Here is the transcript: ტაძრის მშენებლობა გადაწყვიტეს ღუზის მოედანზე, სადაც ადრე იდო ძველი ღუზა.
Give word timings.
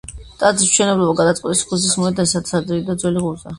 ტაძრის 0.43 0.71
მშენებლობა 0.71 1.13
გადაწყვიტეს 1.19 1.63
ღუზის 1.73 1.95
მოედანზე, 2.01 2.35
სადაც 2.43 2.59
ადრე 2.65 2.83
იდო 2.85 2.99
ძველი 3.05 3.27
ღუზა. 3.29 3.49